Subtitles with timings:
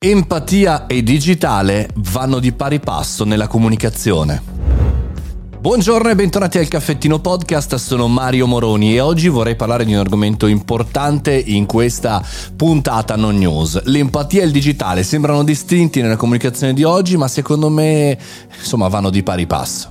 [0.00, 4.40] Empatia e digitale vanno di pari passo nella comunicazione.
[5.58, 9.98] Buongiorno e bentornati al Caffettino Podcast, sono Mario Moroni e oggi vorrei parlare di un
[9.98, 12.24] argomento importante in questa
[12.54, 13.82] puntata non news.
[13.86, 18.16] L'empatia e il digitale sembrano distinti nella comunicazione di oggi, ma secondo me
[18.56, 19.90] insomma vanno di pari passo.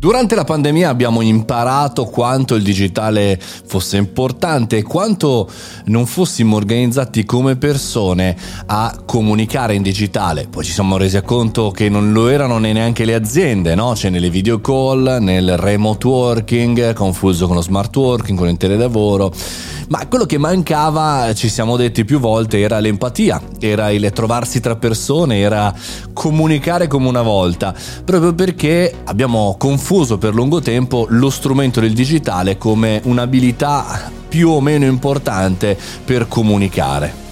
[0.00, 5.50] Durante la pandemia abbiamo imparato quanto il digitale fosse importante e quanto
[5.86, 10.46] non fossimo organizzati come persone a comunicare in digitale.
[10.48, 13.96] Poi ci siamo resi conto che non lo erano neanche le aziende, no?
[13.96, 19.32] Cioè nelle video call, nel remote working, confuso con lo smart working, con il telelavoro.
[19.88, 24.76] Ma quello che mancava, ci siamo detti più volte, era l'empatia, era il trovarsi tra
[24.76, 25.74] persone, era
[26.12, 32.58] comunicare come una volta, proprio perché abbiamo confuso per lungo tempo lo strumento del digitale
[32.58, 37.27] come un'abilità più o meno importante per comunicare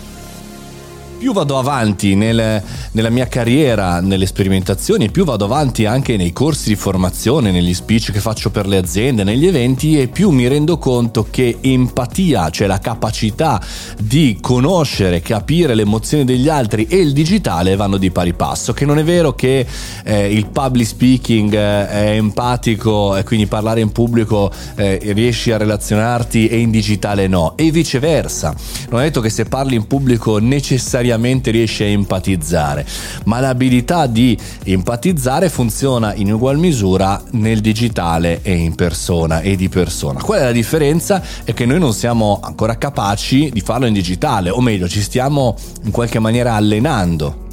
[1.17, 6.69] più vado avanti nel, nella mia carriera, nelle sperimentazioni, più vado avanti anche nei corsi
[6.69, 10.77] di formazione, negli speech che faccio per le aziende, negli eventi e più mi rendo
[10.79, 13.61] conto che empatia, cioè la capacità
[13.99, 18.85] di conoscere, capire le emozioni degli altri e il digitale vanno di pari passo, che
[18.85, 19.67] non è vero che
[20.05, 25.57] eh, il public speaking eh, è empatico e quindi parlare in pubblico eh, riesci a
[25.57, 28.55] relazionarti e in digitale no, e viceversa.
[28.91, 32.85] Non è detto che se parli in pubblico necessariamente necessariamente riesce a empatizzare,
[33.25, 39.69] ma l'abilità di empatizzare funziona in ugual misura nel digitale e in persona e di
[39.69, 40.21] persona.
[40.21, 41.23] Qual è la differenza?
[41.45, 45.57] È che noi non siamo ancora capaci di farlo in digitale, o meglio, ci stiamo
[45.85, 47.45] in qualche maniera allenando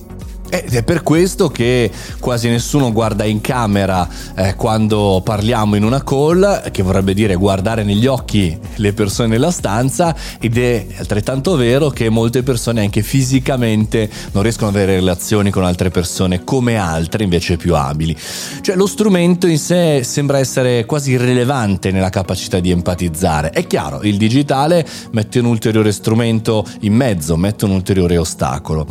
[0.62, 6.04] ed è per questo che quasi nessuno guarda in camera eh, quando parliamo in una
[6.04, 11.90] call, che vorrebbe dire guardare negli occhi le persone nella stanza, ed è altrettanto vero
[11.90, 17.24] che molte persone anche fisicamente non riescono ad avere relazioni con altre persone come altre
[17.24, 18.16] invece più abili.
[18.62, 23.50] Cioè lo strumento in sé sembra essere quasi irrilevante nella capacità di empatizzare.
[23.50, 28.86] È chiaro, il digitale mette un ulteriore strumento in mezzo, mette un ulteriore ostacolo.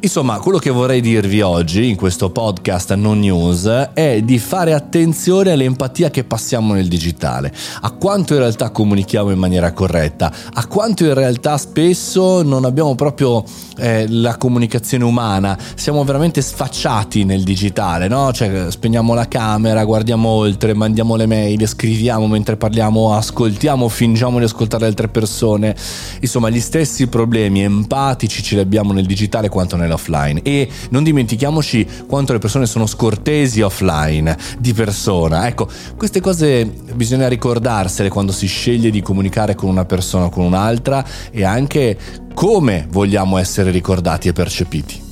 [0.00, 5.50] Insomma, quello che vorrei dirvi oggi in questo podcast non news è di fare attenzione
[5.50, 11.04] all'empatia che passiamo nel digitale, a quanto in realtà comunichiamo in maniera corretta, a quanto
[11.04, 13.44] in realtà spesso non abbiamo proprio
[13.76, 18.32] eh, la comunicazione umana, siamo veramente sfacciati nel digitale, no?
[18.32, 24.44] Cioè spegniamo la camera, guardiamo oltre, mandiamo le mail, scriviamo mentre parliamo, ascoltiamo, fingiamo di
[24.44, 25.76] ascoltare altre persone.
[26.20, 31.84] Insomma, gli stessi problemi empatici ce li abbiamo nel digitale quanto nell'offline e non dimentichiamoci
[32.06, 35.48] quanto le persone sono scortesi offline di persona.
[35.48, 40.44] Ecco, queste cose bisogna ricordarsele quando si sceglie di comunicare con una persona o con
[40.44, 41.98] un'altra e anche
[42.32, 45.03] come vogliamo essere ricordati e percepiti.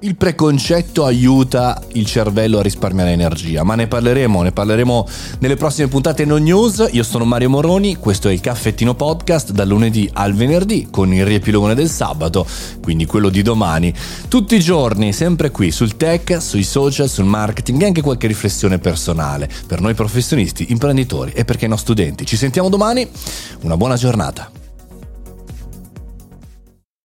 [0.00, 5.08] Il preconcetto aiuta il cervello a risparmiare energia, ma ne parleremo, ne parleremo
[5.38, 6.86] nelle prossime puntate non news.
[6.92, 11.24] Io sono Mario Moroni, questo è il caffettino podcast dal lunedì al venerdì con il
[11.24, 12.46] riepilogone del sabato,
[12.82, 13.92] quindi quello di domani.
[14.28, 18.78] Tutti i giorni, sempre qui sul tech, sui social, sul marketing e anche qualche riflessione
[18.78, 22.26] personale per noi professionisti, imprenditori e perché no studenti.
[22.26, 23.08] Ci sentiamo domani,
[23.62, 24.65] una buona giornata.